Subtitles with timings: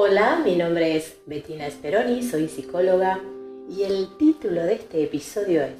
[0.00, 3.20] Hola, mi nombre es Bettina Speroni, soy psicóloga
[3.68, 5.74] y el título de este episodio es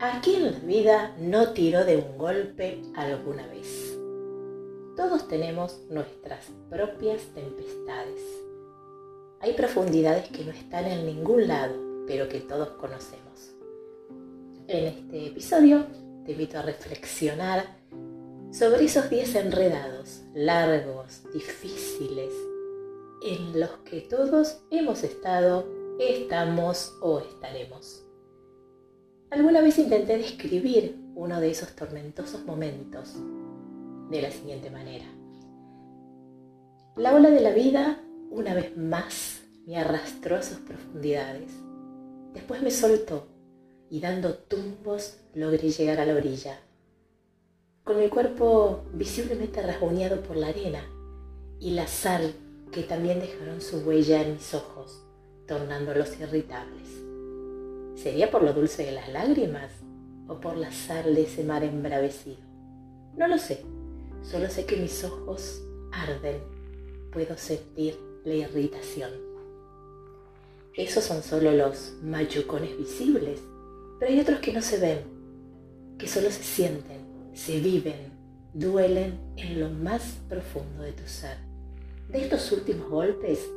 [0.00, 3.98] ¿A quién la vida no tiró de un golpe alguna vez?
[4.96, 8.22] Todos tenemos nuestras propias tempestades.
[9.40, 11.74] Hay profundidades que no están en ningún lado,
[12.06, 13.54] pero que todos conocemos.
[14.68, 15.84] En este episodio
[16.24, 17.66] te invito a reflexionar
[18.52, 22.32] sobre esos días enredados, largos, difíciles,
[23.24, 25.66] en los que todos hemos estado,
[25.98, 28.04] estamos o estaremos.
[29.30, 33.14] Alguna vez intenté describir uno de esos tormentosos momentos
[34.10, 35.06] de la siguiente manera.
[36.96, 37.98] La ola de la vida,
[38.30, 41.50] una vez más, me arrastró a sus profundidades.
[42.34, 43.26] Después me soltó
[43.88, 46.60] y dando tumbos logré llegar a la orilla.
[47.84, 50.84] Con mi cuerpo visiblemente rasguñado por la arena
[51.58, 52.34] y la sal
[52.72, 55.04] que también dejaron su huella en mis ojos,
[55.46, 56.88] tornándolos irritables.
[57.94, 59.70] ¿Sería por lo dulce de las lágrimas
[60.26, 62.38] o por la sal de ese mar embravecido?
[63.16, 63.62] No lo sé,
[64.22, 65.62] solo sé que mis ojos
[65.92, 66.40] arden,
[67.12, 69.10] puedo sentir la irritación.
[70.74, 73.40] Esos son solo los machucones visibles,
[74.00, 74.98] pero hay otros que no se ven,
[75.96, 78.12] que solo se sienten, se viven,
[78.52, 81.53] duelen en lo más profundo de tu ser
[82.08, 83.48] de estos últimos golpes,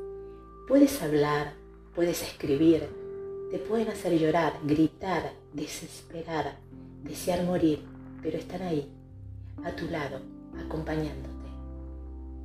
[0.68, 1.54] puedes hablar,
[1.96, 2.88] puedes escribir,
[3.52, 6.58] te pueden hacer llorar, gritar, desesperar,
[7.04, 7.82] desear morir,
[8.22, 8.92] pero están ahí,
[9.64, 10.22] a tu lado,
[10.66, 11.48] acompañándote,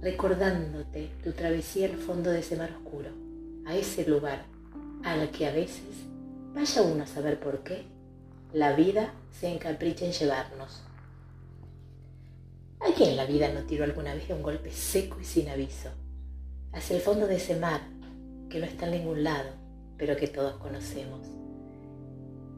[0.00, 3.10] recordándote tu travesía al fondo de ese mar oscuro,
[3.66, 4.44] a ese lugar
[5.04, 6.04] al que a veces,
[6.54, 7.84] vaya uno a saber por qué,
[8.52, 10.82] la vida se encapricha en llevarnos.
[12.84, 15.90] ¿A quién la vida no tiró alguna vez de un golpe seco y sin aviso?
[16.72, 17.80] Hacia el fondo de ese mar
[18.50, 19.50] que no está en ningún lado,
[19.96, 21.20] pero que todos conocemos.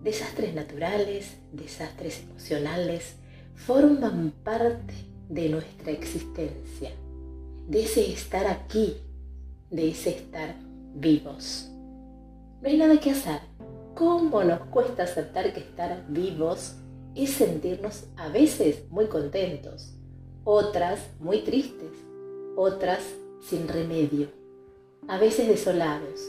[0.02, 3.16] Desastres naturales, desastres emocionales,
[3.54, 4.94] forman parte
[5.28, 6.92] de nuestra existencia,
[7.68, 8.96] de ese estar aquí,
[9.70, 10.54] de ese estar
[10.94, 11.68] vivos.
[12.62, 13.40] No hay nada que hacer.
[13.94, 16.76] ¿Cómo nos cuesta aceptar que estar vivos
[17.14, 19.93] es sentirnos a veces muy contentos,
[20.44, 21.92] otras muy tristes,
[22.56, 23.00] otras
[23.40, 24.28] sin remedio,
[25.08, 26.20] a veces desolados,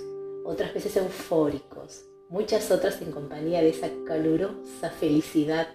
[0.45, 5.67] otras veces eufóricos, muchas otras en compañía de esa calurosa felicidad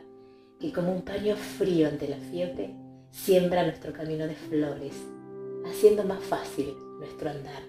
[0.59, 2.75] que como un paño frío ante la fiebre
[3.11, 4.95] siembra nuestro camino de flores,
[5.67, 7.63] haciendo más fácil nuestro andar.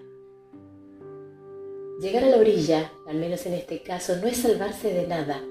[2.00, 5.42] Llegar a la orilla, al menos en este caso, no es salvarse de nada,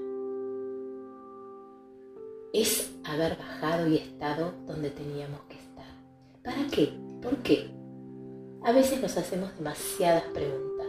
[2.53, 5.85] es haber bajado y estado donde teníamos que estar.
[6.43, 6.93] ¿Para qué?
[7.21, 7.69] ¿Por qué?
[8.63, 10.87] A veces nos hacemos demasiadas preguntas.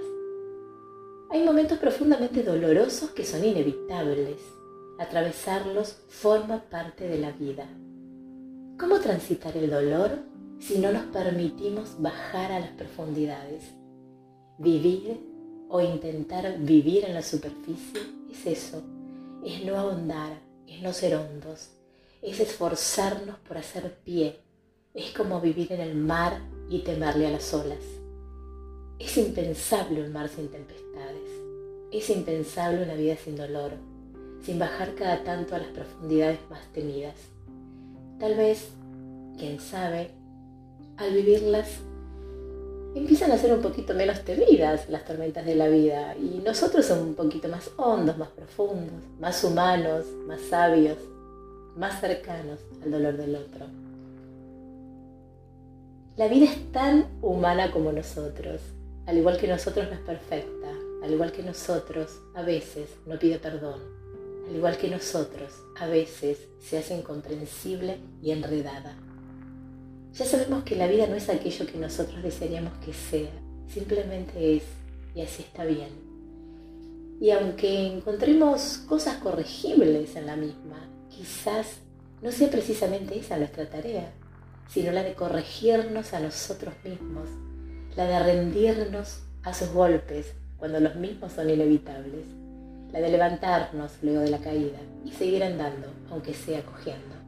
[1.31, 4.38] Hay momentos profundamente dolorosos que son inevitables.
[4.99, 7.66] Atravesarlos forma parte de la vida.
[8.78, 10.19] ¿Cómo transitar el dolor
[10.59, 13.65] si no nos permitimos bajar a las profundidades?
[14.59, 15.19] Vivir
[15.69, 18.00] o intentar vivir en la superficie
[18.31, 18.83] es eso,
[19.44, 21.71] es no ahondar, es no ser hondos,
[22.22, 24.38] es esforzarnos por hacer pie,
[24.94, 26.41] es como vivir en el mar
[26.71, 27.83] y temerle a las olas.
[28.99, 31.28] Es impensable un mar sin tempestades,
[31.91, 33.72] es impensable una vida sin dolor,
[34.44, 37.16] sin bajar cada tanto a las profundidades más temidas.
[38.21, 38.69] Tal vez,
[39.37, 40.10] quién sabe,
[40.97, 41.81] al vivirlas
[42.94, 47.04] empiezan a ser un poquito menos temidas las tormentas de la vida y nosotros somos
[47.04, 50.99] un poquito más hondos, más profundos, más humanos, más sabios,
[51.77, 53.66] más cercanos al dolor del otro.
[56.16, 58.60] La vida es tan humana como nosotros,
[59.06, 60.69] al igual que nosotros no es perfecta,
[61.03, 63.81] al igual que nosotros a veces no pide perdón,
[64.47, 68.95] al igual que nosotros a veces se hace incomprensible y enredada.
[70.13, 73.30] Ya sabemos que la vida no es aquello que nosotros desearíamos que sea,
[73.66, 74.65] simplemente es
[75.15, 75.89] y así está bien.
[77.21, 81.80] Y aunque encontremos cosas corregibles en la misma, quizás
[82.22, 84.12] no sea precisamente esa nuestra tarea,
[84.68, 87.28] sino la de corregirnos a nosotros mismos,
[87.97, 92.26] la de rendirnos a sus golpes cuando los mismos son inevitables,
[92.92, 97.22] la de levantarnos luego de la caída y seguir andando, aunque sea cogiendo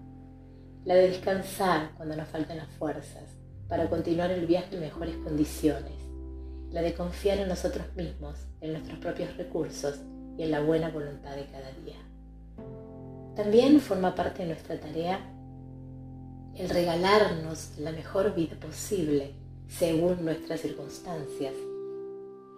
[0.85, 3.25] la de descansar cuando nos faltan las fuerzas,
[3.69, 5.93] para continuar el viaje en mejores condiciones,
[6.71, 10.01] la de confiar en nosotros mismos, en nuestros propios recursos
[10.37, 11.97] y en la buena voluntad de cada día.
[13.37, 15.31] También forma parte de nuestra tarea
[16.57, 19.35] el regalarnos la mejor vida posible,
[19.67, 21.53] según nuestras circunstancias,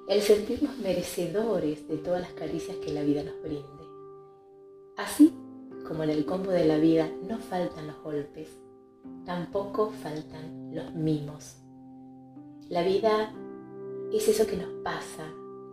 [0.09, 3.65] el sentirnos merecedores de todas las caricias que la vida nos brinde.
[4.99, 5.35] Así
[5.89, 8.49] como en el combo de la vida no faltan los golpes,
[9.25, 11.57] tampoco faltan los mimos.
[12.69, 13.33] La vida
[14.13, 15.27] es eso que nos pasa,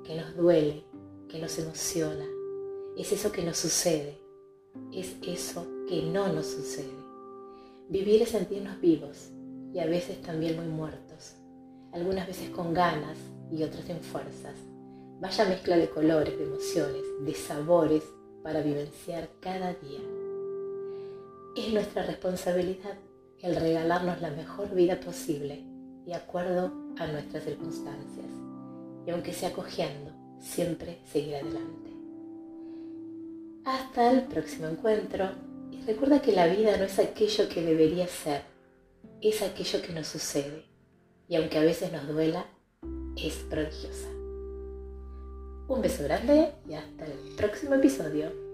[0.05, 0.85] que nos duele,
[1.27, 2.25] que nos emociona,
[2.97, 4.23] es eso que nos sucede,
[4.92, 6.94] es eso que no nos sucede.
[7.90, 9.30] Vivir es sentirnos vivos
[9.74, 11.36] y a veces también muy muertos,
[11.92, 13.18] algunas veces con ganas
[13.52, 14.56] y otras en fuerzas.
[15.20, 18.04] Vaya mezcla de colores, de emociones, de sabores
[18.44, 20.02] para vivenciar cada día.
[21.56, 22.98] Es nuestra responsabilidad
[23.40, 25.64] el regalarnos la mejor vida posible
[26.06, 28.25] de acuerdo a nuestras circunstancias.
[29.06, 31.93] Y aunque sea cojeando, siempre seguir adelante.
[33.65, 35.30] Hasta el próximo encuentro
[35.71, 38.42] y recuerda que la vida no es aquello que debería ser,
[39.21, 40.65] es aquello que nos sucede
[41.30, 42.45] y aunque a veces nos duela,
[43.15, 44.10] es prodigiosa.
[45.69, 48.52] Un beso grande y hasta el próximo episodio.